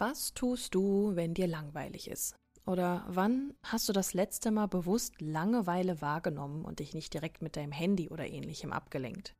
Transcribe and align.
Was 0.00 0.32
tust 0.32 0.74
du, 0.74 1.14
wenn 1.14 1.34
dir 1.34 1.46
langweilig 1.46 2.08
ist? 2.08 2.34
Oder 2.64 3.04
wann 3.06 3.52
hast 3.62 3.86
du 3.86 3.92
das 3.92 4.14
letzte 4.14 4.50
Mal 4.50 4.66
bewusst 4.66 5.20
Langeweile 5.20 6.00
wahrgenommen 6.00 6.64
und 6.64 6.78
dich 6.78 6.94
nicht 6.94 7.12
direkt 7.12 7.42
mit 7.42 7.54
deinem 7.54 7.70
Handy 7.70 8.08
oder 8.08 8.26
ähnlichem 8.26 8.72
abgelenkt? 8.72 9.34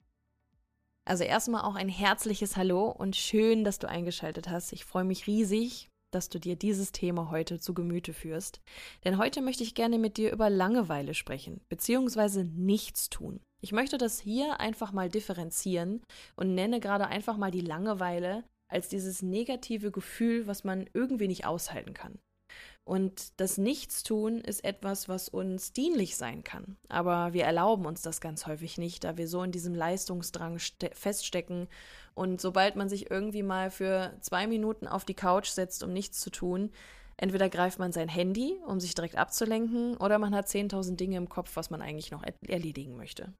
Also 1.06 1.24
erstmal 1.24 1.62
auch 1.62 1.76
ein 1.76 1.88
herzliches 1.88 2.58
Hallo 2.58 2.90
und 2.90 3.16
schön, 3.16 3.64
dass 3.64 3.78
du 3.78 3.88
eingeschaltet 3.88 4.50
hast. 4.50 4.74
Ich 4.74 4.84
freue 4.84 5.04
mich 5.04 5.26
riesig, 5.26 5.88
dass 6.10 6.28
du 6.28 6.38
dir 6.38 6.56
dieses 6.56 6.92
Thema 6.92 7.30
heute 7.30 7.58
zu 7.58 7.72
Gemüte 7.72 8.12
führst. 8.12 8.60
Denn 9.04 9.16
heute 9.16 9.40
möchte 9.40 9.62
ich 9.62 9.74
gerne 9.74 9.98
mit 9.98 10.18
dir 10.18 10.30
über 10.30 10.50
Langeweile 10.50 11.14
sprechen, 11.14 11.62
beziehungsweise 11.70 12.44
nichts 12.44 13.08
tun. 13.08 13.40
Ich 13.62 13.72
möchte 13.72 13.96
das 13.96 14.20
hier 14.20 14.60
einfach 14.60 14.92
mal 14.92 15.08
differenzieren 15.08 16.02
und 16.36 16.54
nenne 16.54 16.80
gerade 16.80 17.06
einfach 17.06 17.38
mal 17.38 17.50
die 17.50 17.62
Langeweile 17.62 18.44
als 18.70 18.88
dieses 18.88 19.22
negative 19.22 19.90
Gefühl, 19.90 20.46
was 20.46 20.64
man 20.64 20.88
irgendwie 20.94 21.28
nicht 21.28 21.46
aushalten 21.46 21.94
kann. 21.94 22.18
Und 22.84 23.40
das 23.40 23.58
Nichtstun 23.58 24.40
ist 24.40 24.64
etwas, 24.64 25.08
was 25.08 25.28
uns 25.28 25.72
dienlich 25.72 26.16
sein 26.16 26.42
kann. 26.42 26.76
Aber 26.88 27.32
wir 27.32 27.44
erlauben 27.44 27.86
uns 27.86 28.02
das 28.02 28.20
ganz 28.20 28.46
häufig 28.46 28.78
nicht, 28.78 29.04
da 29.04 29.16
wir 29.16 29.28
so 29.28 29.42
in 29.42 29.52
diesem 29.52 29.74
Leistungsdrang 29.74 30.58
feststecken. 30.92 31.68
Und 32.14 32.40
sobald 32.40 32.76
man 32.76 32.88
sich 32.88 33.10
irgendwie 33.10 33.42
mal 33.44 33.70
für 33.70 34.16
zwei 34.20 34.46
Minuten 34.46 34.88
auf 34.88 35.04
die 35.04 35.14
Couch 35.14 35.50
setzt, 35.50 35.84
um 35.84 35.92
nichts 35.92 36.20
zu 36.20 36.30
tun, 36.30 36.72
entweder 37.16 37.48
greift 37.48 37.78
man 37.78 37.92
sein 37.92 38.08
Handy, 38.08 38.58
um 38.66 38.80
sich 38.80 38.94
direkt 38.94 39.16
abzulenken, 39.16 39.96
oder 39.98 40.18
man 40.18 40.34
hat 40.34 40.48
10.000 40.48 40.96
Dinge 40.96 41.18
im 41.18 41.28
Kopf, 41.28 41.54
was 41.54 41.70
man 41.70 41.82
eigentlich 41.82 42.10
noch 42.10 42.24
erledigen 42.48 42.96
möchte. 42.96 43.32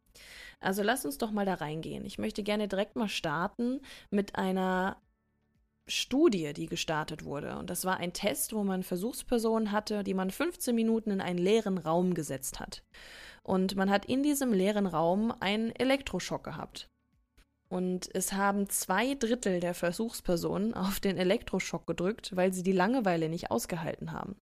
Also 0.60 0.82
lass 0.82 1.04
uns 1.04 1.18
doch 1.18 1.32
mal 1.32 1.46
da 1.46 1.54
reingehen. 1.54 2.04
Ich 2.04 2.18
möchte 2.18 2.42
gerne 2.42 2.68
direkt 2.68 2.94
mal 2.94 3.08
starten 3.08 3.80
mit 4.10 4.36
einer 4.36 4.96
Studie, 5.88 6.52
die 6.52 6.66
gestartet 6.66 7.24
wurde. 7.24 7.56
Und 7.58 7.70
das 7.70 7.84
war 7.84 7.96
ein 7.96 8.12
Test, 8.12 8.52
wo 8.52 8.62
man 8.62 8.82
Versuchspersonen 8.82 9.72
hatte, 9.72 10.04
die 10.04 10.14
man 10.14 10.30
15 10.30 10.74
Minuten 10.74 11.10
in 11.10 11.20
einen 11.20 11.38
leeren 11.38 11.78
Raum 11.78 12.14
gesetzt 12.14 12.60
hat. 12.60 12.82
Und 13.42 13.76
man 13.76 13.90
hat 13.90 14.06
in 14.06 14.22
diesem 14.22 14.52
leeren 14.52 14.86
Raum 14.86 15.32
einen 15.40 15.74
Elektroschock 15.74 16.44
gehabt. 16.44 16.88
Und 17.72 18.12
es 18.14 18.32
haben 18.32 18.68
zwei 18.68 19.14
Drittel 19.14 19.60
der 19.60 19.74
Versuchspersonen 19.74 20.74
auf 20.74 20.98
den 20.98 21.16
Elektroschock 21.16 21.86
gedrückt, 21.86 22.34
weil 22.34 22.52
sie 22.52 22.64
die 22.64 22.72
Langeweile 22.72 23.28
nicht 23.28 23.52
ausgehalten 23.52 24.12
haben. 24.12 24.36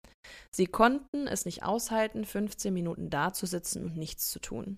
Sie 0.51 0.67
konnten 0.67 1.27
es 1.27 1.45
nicht 1.45 1.63
aushalten, 1.63 2.25
15 2.25 2.73
Minuten 2.73 3.09
dazusitzen 3.09 3.83
und 3.83 3.97
nichts 3.97 4.29
zu 4.29 4.39
tun. 4.39 4.77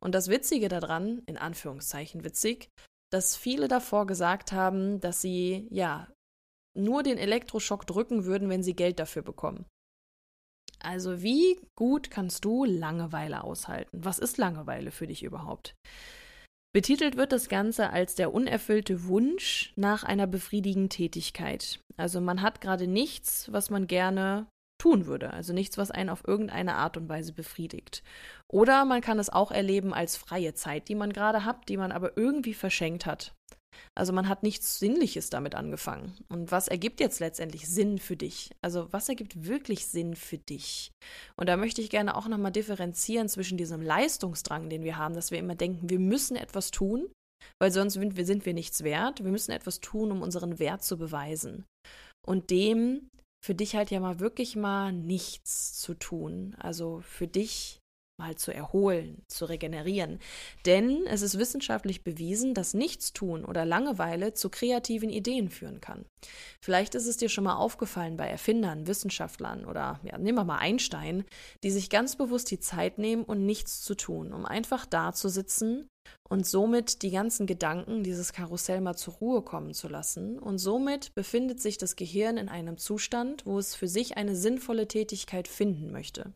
Und 0.00 0.14
das 0.14 0.28
Witzige 0.28 0.68
daran, 0.68 1.22
in 1.26 1.36
Anführungszeichen 1.36 2.24
witzig, 2.24 2.70
dass 3.12 3.36
viele 3.36 3.68
davor 3.68 4.06
gesagt 4.06 4.52
haben, 4.52 5.00
dass 5.00 5.20
sie 5.20 5.68
ja 5.70 6.08
nur 6.74 7.02
den 7.02 7.18
Elektroschock 7.18 7.86
drücken 7.86 8.24
würden, 8.24 8.48
wenn 8.48 8.62
sie 8.62 8.74
Geld 8.74 8.98
dafür 8.98 9.22
bekommen. 9.22 9.66
Also 10.80 11.22
wie 11.22 11.60
gut 11.76 12.10
kannst 12.10 12.44
du 12.44 12.64
Langeweile 12.64 13.44
aushalten? 13.44 13.98
Was 14.02 14.18
ist 14.18 14.38
Langeweile 14.38 14.90
für 14.90 15.06
dich 15.06 15.22
überhaupt? 15.22 15.74
Betitelt 16.74 17.18
wird 17.18 17.32
das 17.32 17.50
Ganze 17.50 17.90
als 17.90 18.14
der 18.14 18.32
unerfüllte 18.32 19.04
Wunsch 19.04 19.74
nach 19.76 20.04
einer 20.04 20.26
befriedigenden 20.26 20.88
Tätigkeit. 20.88 21.80
Also 21.98 22.20
man 22.20 22.40
hat 22.40 22.62
gerade 22.62 22.86
nichts, 22.86 23.52
was 23.52 23.68
man 23.68 23.86
gerne 23.86 24.46
tun 24.82 25.06
würde. 25.06 25.32
Also 25.32 25.52
nichts, 25.52 25.78
was 25.78 25.92
einen 25.92 26.10
auf 26.10 26.26
irgendeine 26.26 26.74
Art 26.74 26.96
und 26.96 27.08
Weise 27.08 27.32
befriedigt. 27.32 28.02
Oder 28.48 28.84
man 28.84 29.00
kann 29.00 29.20
es 29.20 29.30
auch 29.30 29.52
erleben 29.52 29.94
als 29.94 30.16
freie 30.16 30.54
Zeit, 30.54 30.88
die 30.88 30.96
man 30.96 31.12
gerade 31.12 31.44
hat, 31.44 31.68
die 31.68 31.76
man 31.76 31.92
aber 31.92 32.16
irgendwie 32.16 32.54
verschenkt 32.54 33.06
hat. 33.06 33.32
Also 33.96 34.12
man 34.12 34.28
hat 34.28 34.42
nichts 34.42 34.80
Sinnliches 34.80 35.30
damit 35.30 35.54
angefangen. 35.54 36.14
Und 36.28 36.50
was 36.50 36.66
ergibt 36.66 36.98
jetzt 36.98 37.20
letztendlich 37.20 37.68
Sinn 37.68 37.98
für 37.98 38.16
dich? 38.16 38.50
Also 38.60 38.92
was 38.92 39.08
ergibt 39.08 39.46
wirklich 39.46 39.86
Sinn 39.86 40.16
für 40.16 40.38
dich? 40.38 40.90
Und 41.36 41.48
da 41.48 41.56
möchte 41.56 41.80
ich 41.80 41.88
gerne 41.88 42.16
auch 42.16 42.26
nochmal 42.26 42.52
differenzieren 42.52 43.28
zwischen 43.28 43.56
diesem 43.56 43.82
Leistungsdrang, 43.82 44.68
den 44.68 44.82
wir 44.82 44.96
haben, 44.96 45.14
dass 45.14 45.30
wir 45.30 45.38
immer 45.38 45.54
denken, 45.54 45.90
wir 45.90 46.00
müssen 46.00 46.36
etwas 46.36 46.72
tun, 46.72 47.08
weil 47.60 47.70
sonst 47.70 47.94
sind 47.94 48.16
wir, 48.16 48.26
sind 48.26 48.46
wir 48.46 48.54
nichts 48.54 48.82
wert. 48.82 49.22
Wir 49.22 49.30
müssen 49.30 49.52
etwas 49.52 49.80
tun, 49.80 50.10
um 50.10 50.22
unseren 50.22 50.58
Wert 50.58 50.82
zu 50.82 50.98
beweisen. 50.98 51.64
Und 52.26 52.50
dem 52.50 53.08
für 53.42 53.56
dich 53.56 53.74
halt 53.74 53.90
ja 53.90 53.98
mal 53.98 54.20
wirklich 54.20 54.54
mal 54.54 54.92
nichts 54.92 55.72
zu 55.72 55.94
tun. 55.94 56.54
Also 56.60 57.00
für 57.00 57.26
dich 57.26 57.81
mal 58.22 58.36
zu 58.36 58.54
erholen, 58.54 59.22
zu 59.26 59.46
regenerieren. 59.46 60.20
Denn 60.64 61.04
es 61.06 61.22
ist 61.22 61.38
wissenschaftlich 61.38 62.04
bewiesen, 62.04 62.54
dass 62.54 62.72
Nichtstun 62.72 63.44
oder 63.44 63.64
Langeweile 63.64 64.32
zu 64.32 64.48
kreativen 64.48 65.10
Ideen 65.10 65.50
führen 65.50 65.80
kann. 65.80 66.04
Vielleicht 66.60 66.94
ist 66.94 67.06
es 67.06 67.16
dir 67.16 67.28
schon 67.28 67.44
mal 67.44 67.56
aufgefallen 67.56 68.16
bei 68.16 68.28
Erfindern, 68.28 68.86
Wissenschaftlern 68.86 69.64
oder 69.64 69.98
ja, 70.04 70.18
nehmen 70.18 70.38
wir 70.38 70.44
mal 70.44 70.58
Einstein, 70.58 71.24
die 71.64 71.70
sich 71.72 71.90
ganz 71.90 72.14
bewusst 72.16 72.50
die 72.52 72.60
Zeit 72.60 72.98
nehmen 72.98 73.24
und 73.24 73.44
nichts 73.44 73.82
zu 73.82 73.96
tun, 73.96 74.32
um 74.32 74.46
einfach 74.46 74.86
da 74.86 75.12
zu 75.12 75.28
sitzen 75.28 75.88
und 76.28 76.46
somit 76.46 77.02
die 77.02 77.10
ganzen 77.10 77.46
Gedanken, 77.46 78.02
dieses 78.02 78.32
Karussell 78.32 78.80
mal 78.80 78.96
zur 78.96 79.14
Ruhe 79.14 79.42
kommen 79.42 79.74
zu 79.74 79.88
lassen. 79.88 80.38
Und 80.38 80.58
somit 80.58 81.14
befindet 81.14 81.60
sich 81.60 81.78
das 81.78 81.96
Gehirn 81.96 82.36
in 82.38 82.48
einem 82.48 82.78
Zustand, 82.78 83.44
wo 83.44 83.58
es 83.58 83.74
für 83.74 83.88
sich 83.88 84.16
eine 84.16 84.34
sinnvolle 84.34 84.88
Tätigkeit 84.88 85.46
finden 85.48 85.92
möchte. 85.92 86.32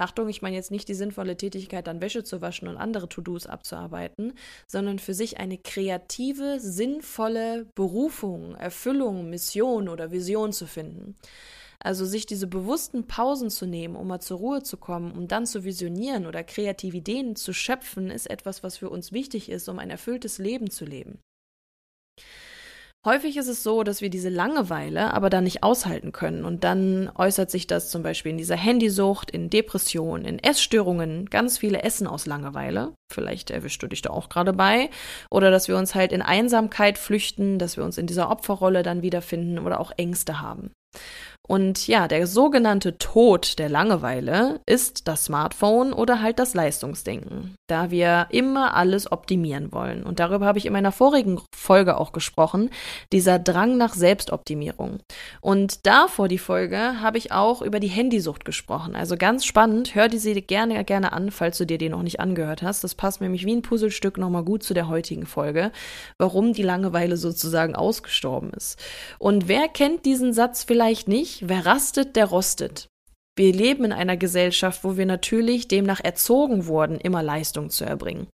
Achtung, 0.00 0.28
ich 0.28 0.42
meine 0.42 0.56
jetzt 0.56 0.70
nicht 0.70 0.88
die 0.88 0.94
sinnvolle 0.94 1.36
Tätigkeit, 1.36 1.86
dann 1.86 2.00
Wäsche 2.00 2.24
zu 2.24 2.40
waschen 2.40 2.68
und 2.68 2.76
andere 2.76 3.08
To-Dos 3.08 3.46
abzuarbeiten, 3.46 4.34
sondern 4.66 4.98
für 4.98 5.14
sich 5.14 5.38
eine 5.38 5.58
kreative, 5.58 6.60
sinnvolle 6.60 7.66
Berufung, 7.74 8.54
Erfüllung, 8.54 9.30
Mission 9.30 9.88
oder 9.88 10.10
Vision 10.10 10.52
zu 10.52 10.66
finden. 10.66 11.16
Also 11.80 12.04
sich 12.04 12.26
diese 12.26 12.48
bewussten 12.48 13.06
Pausen 13.06 13.50
zu 13.50 13.64
nehmen, 13.66 13.94
um 13.94 14.08
mal 14.08 14.20
zur 14.20 14.38
Ruhe 14.38 14.62
zu 14.62 14.76
kommen, 14.76 15.12
um 15.12 15.28
dann 15.28 15.46
zu 15.46 15.62
visionieren 15.64 16.26
oder 16.26 16.42
kreative 16.42 16.96
Ideen 16.96 17.36
zu 17.36 17.52
schöpfen, 17.52 18.10
ist 18.10 18.28
etwas, 18.28 18.62
was 18.64 18.76
für 18.76 18.90
uns 18.90 19.12
wichtig 19.12 19.48
ist, 19.48 19.68
um 19.68 19.78
ein 19.78 19.90
erfülltes 19.90 20.38
Leben 20.38 20.70
zu 20.70 20.84
leben. 20.84 21.20
Häufig 23.08 23.38
ist 23.38 23.48
es 23.48 23.62
so, 23.62 23.84
dass 23.84 24.02
wir 24.02 24.10
diese 24.10 24.28
Langeweile 24.28 25.14
aber 25.14 25.30
dann 25.30 25.44
nicht 25.44 25.62
aushalten 25.62 26.12
können 26.12 26.44
und 26.44 26.62
dann 26.62 27.10
äußert 27.14 27.50
sich 27.50 27.66
das 27.66 27.88
zum 27.88 28.02
Beispiel 28.02 28.32
in 28.32 28.36
dieser 28.36 28.54
Handysucht, 28.54 29.30
in 29.30 29.48
Depressionen, 29.48 30.26
in 30.26 30.38
Essstörungen, 30.38 31.24
ganz 31.30 31.56
viele 31.56 31.84
Essen 31.84 32.06
aus 32.06 32.26
Langeweile. 32.26 32.92
Vielleicht 33.10 33.50
erwischst 33.50 33.82
du 33.82 33.86
dich 33.86 34.02
da 34.02 34.10
auch 34.10 34.28
gerade 34.28 34.52
bei. 34.52 34.90
Oder 35.30 35.50
dass 35.50 35.68
wir 35.68 35.78
uns 35.78 35.94
halt 35.94 36.12
in 36.12 36.20
Einsamkeit 36.20 36.98
flüchten, 36.98 37.58
dass 37.58 37.78
wir 37.78 37.84
uns 37.84 37.96
in 37.96 38.06
dieser 38.06 38.30
Opferrolle 38.30 38.82
dann 38.82 39.00
wiederfinden 39.00 39.58
oder 39.58 39.80
auch 39.80 39.92
Ängste 39.96 40.42
haben. 40.42 40.70
Und 41.48 41.88
ja, 41.88 42.08
der 42.08 42.26
sogenannte 42.26 42.98
Tod 42.98 43.58
der 43.58 43.70
Langeweile 43.70 44.60
ist 44.66 45.08
das 45.08 45.24
Smartphone 45.24 45.94
oder 45.94 46.20
halt 46.20 46.38
das 46.38 46.52
Leistungsdenken, 46.52 47.56
da 47.68 47.90
wir 47.90 48.26
immer 48.28 48.74
alles 48.74 49.10
optimieren 49.10 49.72
wollen. 49.72 50.02
Und 50.02 50.20
darüber 50.20 50.44
habe 50.44 50.58
ich 50.58 50.66
in 50.66 50.74
meiner 50.74 50.92
vorigen 50.92 51.40
Folge 51.56 51.96
auch 51.96 52.12
gesprochen, 52.12 52.68
dieser 53.12 53.38
Drang 53.38 53.78
nach 53.78 53.94
Selbstoptimierung. 53.94 54.98
Und 55.40 55.86
davor 55.86 56.28
die 56.28 56.36
Folge 56.36 57.00
habe 57.00 57.16
ich 57.16 57.32
auch 57.32 57.62
über 57.62 57.80
die 57.80 57.88
Handysucht 57.88 58.44
gesprochen. 58.44 58.94
Also 58.94 59.16
ganz 59.16 59.46
spannend, 59.46 59.94
hör 59.94 60.08
die 60.08 60.18
sie 60.18 60.42
gerne, 60.42 60.84
gerne 60.84 61.14
an, 61.14 61.30
falls 61.30 61.56
du 61.56 61.64
dir 61.64 61.78
die 61.78 61.88
noch 61.88 62.02
nicht 62.02 62.20
angehört 62.20 62.60
hast. 62.60 62.84
Das 62.84 62.94
passt 62.94 63.22
nämlich 63.22 63.46
wie 63.46 63.56
ein 63.56 63.62
Puzzlestück 63.62 64.18
nochmal 64.18 64.44
gut 64.44 64.62
zu 64.62 64.74
der 64.74 64.88
heutigen 64.88 65.24
Folge, 65.24 65.72
warum 66.18 66.52
die 66.52 66.62
Langeweile 66.62 67.16
sozusagen 67.16 67.74
ausgestorben 67.74 68.50
ist. 68.50 68.78
Und 69.18 69.48
wer 69.48 69.66
kennt 69.68 70.04
diesen 70.04 70.34
Satz 70.34 70.62
vielleicht 70.62 71.08
nicht? 71.08 71.37
Wer 71.46 71.66
rastet, 71.66 72.16
der 72.16 72.26
rostet. 72.26 72.88
Wir 73.36 73.52
leben 73.52 73.84
in 73.84 73.92
einer 73.92 74.16
Gesellschaft, 74.16 74.82
wo 74.82 74.96
wir 74.96 75.06
natürlich 75.06 75.68
demnach 75.68 76.00
erzogen 76.02 76.66
wurden, 76.66 76.98
immer 76.98 77.22
Leistung 77.22 77.70
zu 77.70 77.84
erbringen. 77.84 78.26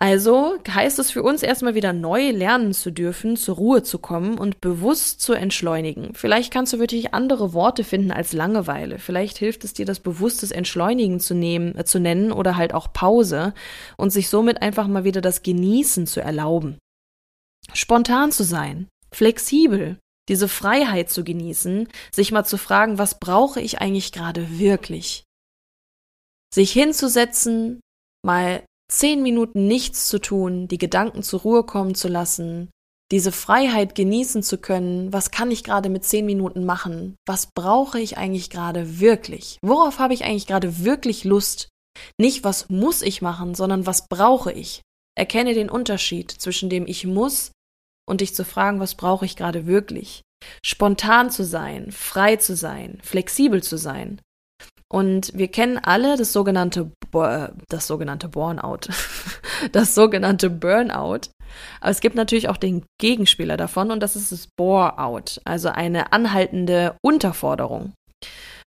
Also 0.00 0.56
heißt 0.68 1.00
es 1.00 1.10
für 1.10 1.24
uns 1.24 1.42
erstmal 1.42 1.74
wieder 1.74 1.92
neu 1.92 2.30
lernen 2.30 2.72
zu 2.72 2.92
dürfen, 2.92 3.36
zur 3.36 3.56
Ruhe 3.56 3.82
zu 3.82 3.98
kommen 3.98 4.38
und 4.38 4.60
bewusst 4.60 5.20
zu 5.20 5.32
entschleunigen. 5.32 6.14
Vielleicht 6.14 6.52
kannst 6.52 6.72
du 6.72 6.78
wirklich 6.78 7.14
andere 7.14 7.52
Worte 7.52 7.82
finden 7.82 8.12
als 8.12 8.32
Langeweile. 8.32 9.00
Vielleicht 9.00 9.38
hilft 9.38 9.64
es 9.64 9.72
dir, 9.72 9.86
das 9.86 9.98
bewusstes 9.98 10.52
Entschleunigen 10.52 11.18
zu 11.18 11.34
nehmen, 11.34 11.76
äh, 11.76 11.84
zu 11.84 11.98
nennen 11.98 12.30
oder 12.30 12.56
halt 12.56 12.74
auch 12.74 12.92
Pause 12.92 13.54
und 13.96 14.10
sich 14.10 14.28
somit 14.28 14.62
einfach 14.62 14.86
mal 14.86 15.02
wieder 15.02 15.20
das 15.20 15.42
Genießen 15.42 16.06
zu 16.06 16.20
erlauben. 16.20 16.78
Spontan 17.72 18.30
zu 18.30 18.44
sein, 18.44 18.86
flexibel, 19.12 19.98
diese 20.28 20.48
Freiheit 20.48 21.10
zu 21.10 21.24
genießen, 21.24 21.88
sich 22.12 22.32
mal 22.32 22.44
zu 22.44 22.58
fragen, 22.58 22.98
was 22.98 23.18
brauche 23.18 23.60
ich 23.60 23.80
eigentlich 23.80 24.12
gerade 24.12 24.58
wirklich? 24.58 25.24
Sich 26.54 26.72
hinzusetzen, 26.72 27.80
mal 28.24 28.62
zehn 28.90 29.22
Minuten 29.22 29.66
nichts 29.66 30.08
zu 30.08 30.18
tun, 30.18 30.68
die 30.68 30.78
Gedanken 30.78 31.22
zur 31.22 31.40
Ruhe 31.40 31.64
kommen 31.64 31.94
zu 31.94 32.08
lassen, 32.08 32.70
diese 33.10 33.32
Freiheit 33.32 33.94
genießen 33.94 34.42
zu 34.42 34.58
können, 34.58 35.12
was 35.12 35.30
kann 35.30 35.50
ich 35.50 35.64
gerade 35.64 35.88
mit 35.88 36.04
zehn 36.04 36.26
Minuten 36.26 36.64
machen, 36.64 37.16
was 37.26 37.48
brauche 37.54 38.00
ich 38.00 38.18
eigentlich 38.18 38.50
gerade 38.50 39.00
wirklich, 39.00 39.58
worauf 39.62 39.98
habe 39.98 40.14
ich 40.14 40.24
eigentlich 40.24 40.46
gerade 40.46 40.84
wirklich 40.84 41.24
Lust, 41.24 41.68
nicht 42.20 42.44
was 42.44 42.68
muss 42.68 43.02
ich 43.02 43.22
machen, 43.22 43.54
sondern 43.54 43.86
was 43.86 44.06
brauche 44.08 44.52
ich. 44.52 44.82
Erkenne 45.16 45.54
den 45.54 45.68
Unterschied 45.68 46.30
zwischen 46.30 46.70
dem 46.70 46.86
ich 46.86 47.04
muss 47.04 47.50
und 48.08 48.20
dich 48.22 48.34
zu 48.34 48.44
fragen, 48.44 48.80
was 48.80 48.94
brauche 48.94 49.24
ich 49.24 49.36
gerade 49.36 49.66
wirklich. 49.66 50.22
Spontan 50.64 51.30
zu 51.30 51.44
sein, 51.44 51.92
frei 51.92 52.36
zu 52.36 52.56
sein, 52.56 52.98
flexibel 53.02 53.62
zu 53.62 53.76
sein. 53.76 54.20
Und 54.90 55.36
wir 55.36 55.48
kennen 55.48 55.76
alle 55.76 56.16
das 56.16 56.32
sogenannte, 56.32 56.90
das 57.68 57.86
sogenannte 57.86 58.28
Burnout, 58.28 58.88
das 59.72 59.94
sogenannte 59.94 60.48
Burnout. 60.48 61.28
Aber 61.80 61.90
es 61.90 62.00
gibt 62.00 62.14
natürlich 62.14 62.48
auch 62.48 62.56
den 62.56 62.84
Gegenspieler 63.00 63.56
davon 63.56 63.90
und 63.90 64.00
das 64.00 64.16
ist 64.16 64.32
das 64.32 64.48
Bore-out, 64.56 65.40
also 65.44 65.68
eine 65.68 66.12
anhaltende 66.12 66.96
Unterforderung. 67.02 67.92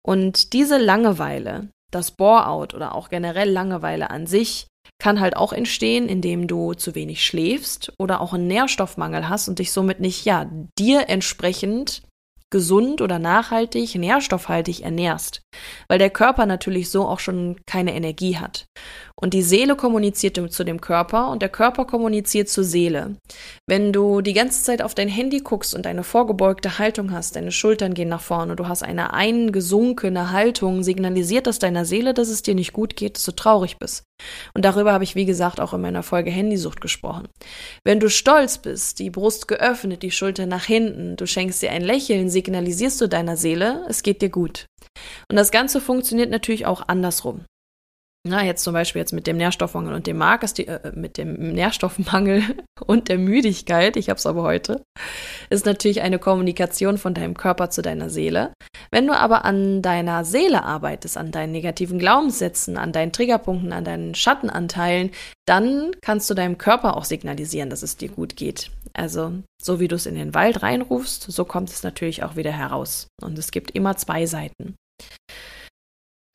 Und 0.04 0.52
diese 0.52 0.78
Langeweile, 0.78 1.68
das 1.90 2.10
Bore-out 2.10 2.74
oder 2.74 2.94
auch 2.94 3.08
generell 3.08 3.50
Langeweile 3.50 4.10
an 4.10 4.26
sich, 4.26 4.66
kann 5.02 5.18
halt 5.18 5.36
auch 5.36 5.52
entstehen, 5.52 6.08
indem 6.08 6.46
du 6.46 6.74
zu 6.74 6.94
wenig 6.94 7.26
schläfst 7.26 7.92
oder 7.98 8.20
auch 8.20 8.34
einen 8.34 8.46
Nährstoffmangel 8.46 9.28
hast 9.28 9.48
und 9.48 9.58
dich 9.58 9.72
somit 9.72 9.98
nicht, 9.98 10.24
ja, 10.24 10.48
dir 10.78 11.08
entsprechend 11.08 12.02
gesund 12.52 13.00
oder 13.00 13.18
nachhaltig, 13.18 13.96
nährstoffhaltig 13.96 14.82
ernährst, 14.84 15.42
weil 15.88 15.98
der 15.98 16.10
Körper 16.10 16.46
natürlich 16.46 16.90
so 16.90 17.08
auch 17.08 17.18
schon 17.18 17.56
keine 17.66 17.94
Energie 17.96 18.36
hat. 18.36 18.66
Und 19.20 19.34
die 19.34 19.42
Seele 19.42 19.76
kommuniziert 19.76 20.52
zu 20.52 20.64
dem 20.64 20.80
Körper 20.80 21.30
und 21.30 21.42
der 21.42 21.48
Körper 21.48 21.84
kommuniziert 21.84 22.48
zur 22.48 22.64
Seele. 22.64 23.16
Wenn 23.68 23.92
du 23.92 24.20
die 24.20 24.32
ganze 24.32 24.64
Zeit 24.64 24.82
auf 24.82 24.94
dein 24.94 25.08
Handy 25.08 25.38
guckst 25.38 25.74
und 25.74 25.86
eine 25.86 26.02
vorgebeugte 26.02 26.78
Haltung 26.78 27.12
hast, 27.12 27.36
deine 27.36 27.52
Schultern 27.52 27.94
gehen 27.94 28.08
nach 28.08 28.20
vorne, 28.20 28.56
du 28.56 28.66
hast 28.66 28.82
eine 28.82 29.12
eingesunkene 29.12 30.32
Haltung, 30.32 30.82
signalisiert 30.82 31.46
das 31.46 31.58
deiner 31.58 31.84
Seele, 31.84 32.14
dass 32.14 32.28
es 32.28 32.42
dir 32.42 32.54
nicht 32.54 32.72
gut 32.72 32.96
geht, 32.96 33.16
dass 33.16 33.24
du 33.24 33.32
traurig 33.32 33.78
bist. 33.78 34.02
Und 34.54 34.64
darüber 34.64 34.92
habe 34.92 35.04
ich, 35.04 35.14
wie 35.14 35.24
gesagt, 35.24 35.60
auch 35.60 35.72
in 35.72 35.80
meiner 35.80 36.02
Folge 36.02 36.30
Handysucht 36.30 36.80
gesprochen. 36.80 37.28
Wenn 37.84 38.00
du 38.00 38.08
stolz 38.08 38.58
bist, 38.58 38.98
die 38.98 39.10
Brust 39.10 39.48
geöffnet, 39.48 40.02
die 40.02 40.10
Schulter 40.10 40.46
nach 40.46 40.64
hinten, 40.64 41.16
du 41.16 41.26
schenkst 41.26 41.62
dir 41.62 41.70
ein 41.70 41.82
Lächeln, 41.82 42.28
signalisierst 42.42 43.00
du 43.00 43.08
deiner 43.08 43.36
Seele, 43.36 43.84
es 43.88 44.02
geht 44.02 44.20
dir 44.20 44.28
gut. 44.28 44.66
Und 45.30 45.36
das 45.36 45.52
Ganze 45.52 45.80
funktioniert 45.80 46.30
natürlich 46.30 46.66
auch 46.66 46.82
andersrum. 46.88 47.44
Na, 48.24 48.44
jetzt 48.44 48.62
zum 48.62 48.72
Beispiel 48.72 49.00
jetzt 49.00 49.12
mit 49.12 49.26
dem 49.26 49.36
Nährstoffmangel 49.36 49.94
und 49.94 50.06
dem 50.06 50.16
Mark 50.16 50.44
ist 50.44 50.58
die, 50.58 50.68
äh, 50.68 50.92
mit 50.94 51.18
dem 51.18 51.54
Nährstoffmangel 51.54 52.44
und 52.86 53.08
der 53.08 53.18
Müdigkeit, 53.18 53.96
ich 53.96 54.08
habe 54.08 54.18
es 54.18 54.26
aber 54.26 54.44
heute, 54.44 54.84
ist 55.50 55.66
natürlich 55.66 56.02
eine 56.02 56.20
Kommunikation 56.20 56.98
von 56.98 57.14
deinem 57.14 57.36
Körper 57.36 57.70
zu 57.70 57.82
deiner 57.82 58.10
Seele. 58.10 58.52
Wenn 58.92 59.08
du 59.08 59.12
aber 59.12 59.44
an 59.44 59.82
deiner 59.82 60.24
Seele 60.24 60.62
arbeitest, 60.62 61.16
an 61.16 61.32
deinen 61.32 61.50
negativen 61.50 61.98
Glaubenssätzen, 61.98 62.76
an 62.76 62.92
deinen 62.92 63.10
Triggerpunkten, 63.10 63.72
an 63.72 63.84
deinen 63.84 64.14
Schattenanteilen, 64.14 65.10
dann 65.48 65.90
kannst 66.00 66.30
du 66.30 66.34
deinem 66.34 66.58
Körper 66.58 66.96
auch 66.96 67.04
signalisieren, 67.04 67.70
dass 67.70 67.82
es 67.82 67.96
dir 67.96 68.08
gut 68.08 68.36
geht. 68.36 68.70
Also, 68.92 69.32
so 69.60 69.80
wie 69.80 69.88
du 69.88 69.96
es 69.96 70.06
in 70.06 70.14
den 70.14 70.32
Wald 70.32 70.62
reinrufst, 70.62 71.24
so 71.24 71.44
kommt 71.44 71.70
es 71.70 71.82
natürlich 71.82 72.22
auch 72.22 72.36
wieder 72.36 72.52
heraus. 72.52 73.08
Und 73.20 73.36
es 73.36 73.50
gibt 73.50 73.72
immer 73.72 73.96
zwei 73.96 74.26
Seiten. 74.26 74.76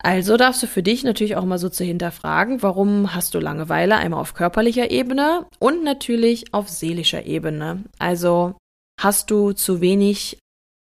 Also 0.02 0.36
darfst 0.36 0.62
du 0.62 0.68
für 0.68 0.82
dich 0.82 1.02
natürlich 1.02 1.36
auch 1.36 1.44
mal 1.44 1.58
so 1.58 1.68
zu 1.68 1.84
hinterfragen, 1.84 2.62
warum 2.62 3.14
hast 3.14 3.34
du 3.34 3.40
Langeweile, 3.40 3.96
einmal 3.96 4.20
auf 4.20 4.34
körperlicher 4.34 4.90
Ebene 4.90 5.46
und 5.58 5.82
natürlich 5.82 6.54
auf 6.54 6.68
seelischer 6.68 7.26
Ebene. 7.26 7.84
Also 7.98 8.54
hast 9.00 9.30
du 9.30 9.52
zu 9.52 9.80
wenig 9.80 10.38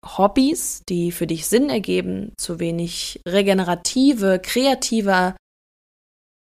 Hobbys, 0.06 0.83
die 0.89 1.12
für 1.12 1.27
dich 1.27 1.45
Sinn 1.45 1.69
ergeben, 1.69 2.33
zu 2.38 2.60
wenig 2.60 3.21
regenerative, 3.27 4.39
kreative 4.44 5.36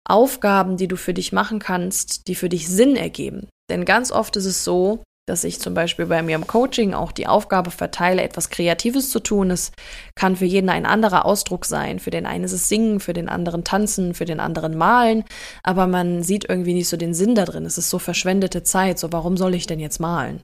Aufgaben, 0.04 0.76
die 0.76 0.88
du 0.88 0.96
für 0.96 1.14
dich 1.14 1.32
machen 1.32 1.58
kannst, 1.58 2.28
die 2.28 2.34
für 2.34 2.48
dich 2.48 2.68
Sinn 2.68 2.96
ergeben. 2.96 3.48
Denn 3.70 3.84
ganz 3.84 4.12
oft 4.12 4.36
ist 4.36 4.44
es 4.44 4.62
so, 4.62 5.02
dass 5.26 5.42
ich 5.42 5.60
zum 5.60 5.74
Beispiel 5.74 6.06
bei 6.06 6.22
mir 6.22 6.36
im 6.36 6.46
Coaching 6.46 6.94
auch 6.94 7.10
die 7.10 7.26
Aufgabe 7.26 7.72
verteile, 7.72 8.22
etwas 8.22 8.48
Kreatives 8.48 9.10
zu 9.10 9.18
tun. 9.18 9.50
Es 9.50 9.72
kann 10.14 10.36
für 10.36 10.44
jeden 10.44 10.70
ein 10.70 10.86
anderer 10.86 11.26
Ausdruck 11.26 11.64
sein. 11.64 11.98
Für 11.98 12.10
den 12.10 12.26
einen 12.26 12.44
ist 12.44 12.52
es 12.52 12.68
Singen, 12.68 13.00
für 13.00 13.12
den 13.12 13.28
anderen 13.28 13.64
Tanzen, 13.64 14.14
für 14.14 14.24
den 14.24 14.38
anderen 14.38 14.78
Malen. 14.78 15.24
Aber 15.64 15.88
man 15.88 16.22
sieht 16.22 16.48
irgendwie 16.48 16.74
nicht 16.74 16.88
so 16.88 16.96
den 16.96 17.12
Sinn 17.12 17.34
da 17.34 17.44
drin. 17.44 17.66
Es 17.66 17.76
ist 17.76 17.90
so 17.90 17.98
verschwendete 17.98 18.62
Zeit. 18.62 19.00
So, 19.00 19.12
warum 19.12 19.36
soll 19.36 19.54
ich 19.56 19.66
denn 19.66 19.80
jetzt 19.80 19.98
malen? 19.98 20.40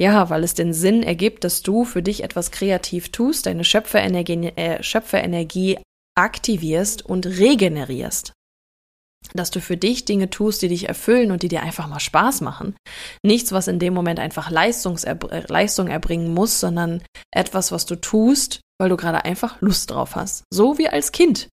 Ja, 0.00 0.28
weil 0.28 0.42
es 0.42 0.54
den 0.54 0.72
Sinn 0.72 1.02
ergibt, 1.02 1.44
dass 1.44 1.62
du 1.62 1.84
für 1.84 2.02
dich 2.02 2.24
etwas 2.24 2.50
kreativ 2.50 3.12
tust, 3.12 3.46
deine 3.46 3.64
Schöpferenergie, 3.64 4.52
äh, 4.56 4.82
Schöpferenergie 4.82 5.78
aktivierst 6.16 7.04
und 7.06 7.26
regenerierst 7.26 8.32
dass 9.34 9.50
du 9.50 9.60
für 9.60 9.76
dich 9.76 10.04
Dinge 10.04 10.30
tust, 10.30 10.62
die 10.62 10.68
dich 10.68 10.88
erfüllen 10.88 11.30
und 11.30 11.42
die 11.42 11.48
dir 11.48 11.62
einfach 11.62 11.86
mal 11.86 12.00
Spaß 12.00 12.40
machen. 12.40 12.74
Nichts, 13.24 13.52
was 13.52 13.68
in 13.68 13.78
dem 13.78 13.94
Moment 13.94 14.18
einfach 14.18 14.50
Leistungserb 14.50 15.30
äh, 15.30 15.44
Leistung 15.48 15.88
erbringen 15.88 16.32
muss, 16.32 16.60
sondern 16.60 17.02
etwas, 17.32 17.70
was 17.72 17.86
du 17.86 17.96
tust, 17.96 18.60
weil 18.80 18.88
du 18.88 18.96
gerade 18.96 19.24
einfach 19.24 19.60
Lust 19.60 19.90
drauf 19.90 20.16
hast. 20.16 20.44
So 20.50 20.78
wie 20.78 20.88
als 20.88 21.12
Kind. 21.12 21.48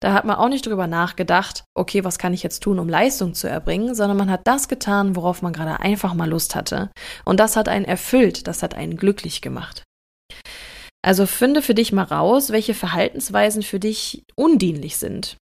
Da 0.00 0.14
hat 0.14 0.24
man 0.24 0.36
auch 0.36 0.48
nicht 0.48 0.66
drüber 0.66 0.86
nachgedacht, 0.86 1.64
okay, 1.76 2.04
was 2.04 2.18
kann 2.18 2.32
ich 2.32 2.42
jetzt 2.42 2.62
tun, 2.62 2.78
um 2.78 2.88
Leistung 2.88 3.34
zu 3.34 3.48
erbringen, 3.48 3.94
sondern 3.94 4.16
man 4.16 4.30
hat 4.30 4.40
das 4.44 4.66
getan, 4.66 5.14
worauf 5.14 5.42
man 5.42 5.52
gerade 5.52 5.80
einfach 5.80 6.14
mal 6.14 6.28
Lust 6.28 6.54
hatte. 6.54 6.90
Und 7.24 7.38
das 7.38 7.56
hat 7.56 7.68
einen 7.68 7.84
erfüllt, 7.84 8.46
das 8.46 8.62
hat 8.62 8.74
einen 8.74 8.96
glücklich 8.96 9.42
gemacht. 9.42 9.84
Also 11.02 11.26
finde 11.26 11.62
für 11.62 11.74
dich 11.74 11.92
mal 11.92 12.04
raus, 12.04 12.50
welche 12.50 12.74
Verhaltensweisen 12.74 13.62
für 13.62 13.78
dich 13.78 14.24
undienlich 14.34 14.96
sind. 14.98 15.36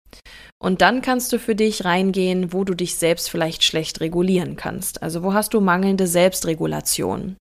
Und 0.60 0.82
dann 0.82 1.02
kannst 1.02 1.32
du 1.34 1.40
für 1.40 1.56
dich 1.56 1.86
reingehen, 1.86 2.54
wo 2.54 2.64
du 2.64 2.74
dich 2.74 2.96
selbst 2.96 3.30
vielleicht 3.30 3.64
schlecht 3.64 4.02
regulieren 4.02 4.56
kannst. 4.56 5.04
Also 5.04 5.24
wo 5.24 5.34
hast 5.34 5.54
du 5.54 5.62
mangelnde 5.62 6.08
Selbstregulation? 6.08 7.38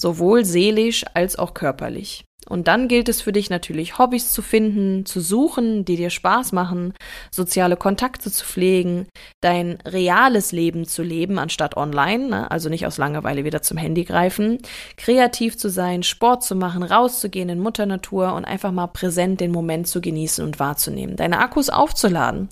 Sowohl 0.00 0.44
seelisch 0.44 1.04
als 1.14 1.36
auch 1.36 1.54
körperlich. 1.54 2.24
Und 2.48 2.68
dann 2.68 2.88
gilt 2.88 3.08
es 3.08 3.22
für 3.22 3.32
dich 3.32 3.50
natürlich, 3.50 3.98
Hobbys 3.98 4.32
zu 4.32 4.42
finden, 4.42 5.06
zu 5.06 5.20
suchen, 5.20 5.84
die 5.84 5.96
dir 5.96 6.10
Spaß 6.10 6.52
machen, 6.52 6.92
soziale 7.30 7.76
Kontakte 7.76 8.30
zu 8.30 8.44
pflegen, 8.44 9.06
dein 9.40 9.78
reales 9.86 10.52
Leben 10.52 10.84
zu 10.86 11.02
leben, 11.02 11.38
anstatt 11.38 11.76
online, 11.76 12.28
ne? 12.28 12.50
also 12.50 12.68
nicht 12.68 12.86
aus 12.86 12.98
Langeweile 12.98 13.44
wieder 13.44 13.62
zum 13.62 13.76
Handy 13.76 14.04
greifen, 14.04 14.58
kreativ 14.96 15.56
zu 15.56 15.70
sein, 15.70 16.02
Sport 16.02 16.42
zu 16.44 16.54
machen, 16.54 16.82
rauszugehen 16.82 17.48
in 17.48 17.60
Mutter 17.60 17.86
Natur 17.86 18.34
und 18.34 18.44
einfach 18.44 18.72
mal 18.72 18.88
präsent 18.88 19.40
den 19.40 19.50
Moment 19.50 19.86
zu 19.86 20.00
genießen 20.00 20.44
und 20.44 20.58
wahrzunehmen, 20.58 21.16
deine 21.16 21.38
Akkus 21.38 21.70
aufzuladen 21.70 22.48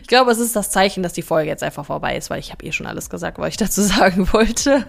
Ich 0.00 0.06
glaube, 0.06 0.30
es 0.30 0.38
ist 0.38 0.56
das 0.56 0.70
Zeichen, 0.70 1.02
dass 1.02 1.12
die 1.12 1.22
Folge 1.22 1.48
jetzt 1.48 1.62
einfach 1.62 1.86
vorbei 1.86 2.16
ist, 2.16 2.30
weil 2.30 2.38
ich 2.38 2.52
habe 2.52 2.64
eh 2.64 2.72
schon 2.72 2.86
alles 2.86 3.10
gesagt, 3.10 3.38
was 3.38 3.48
ich 3.48 3.56
dazu 3.56 3.82
sagen 3.82 4.32
wollte. 4.32 4.84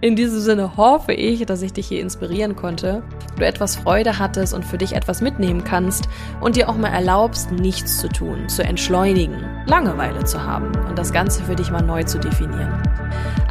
In 0.00 0.16
diesem 0.16 0.40
Sinne 0.40 0.76
hoffe 0.76 1.12
ich, 1.12 1.44
dass 1.46 1.62
ich 1.62 1.72
dich 1.72 1.86
hier 1.86 2.00
inspirieren 2.00 2.56
konnte, 2.56 3.02
du 3.36 3.44
etwas 3.44 3.76
Freude 3.76 4.18
hattest 4.18 4.54
und 4.54 4.64
für 4.64 4.78
dich 4.78 4.94
etwas 4.94 5.20
mitnehmen 5.20 5.64
kannst 5.64 6.08
und 6.40 6.56
dir 6.56 6.68
auch 6.68 6.76
mal 6.76 6.88
erlaubst, 6.88 7.52
nichts 7.52 7.98
zu 7.98 8.08
tun, 8.08 8.48
zu 8.48 8.62
entschleunigen, 8.62 9.44
Langeweile 9.66 10.24
zu 10.24 10.42
haben 10.42 10.72
und 10.88 10.98
das 10.98 11.12
Ganze 11.12 11.42
für 11.42 11.56
dich 11.56 11.70
mal 11.70 11.82
neu 11.82 12.02
zu 12.04 12.18
definieren. 12.18 12.82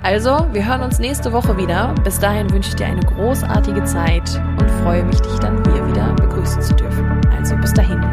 Also, 0.03 0.47
wir 0.51 0.67
hören 0.67 0.81
uns 0.81 0.99
nächste 0.99 1.33
Woche 1.33 1.57
wieder. 1.57 1.95
Bis 2.03 2.19
dahin 2.19 2.51
wünsche 2.51 2.69
ich 2.69 2.75
dir 2.75 2.85
eine 2.85 3.01
großartige 3.01 3.83
Zeit 3.85 4.39
und 4.59 4.64
freue 4.85 5.03
mich, 5.03 5.19
dich 5.19 5.39
dann 5.39 5.63
hier 5.73 5.87
wieder 5.87 6.13
begrüßen 6.13 6.61
zu 6.61 6.75
dürfen. 6.75 7.19
Also 7.35 7.55
bis 7.55 7.73
dahin. 7.73 8.04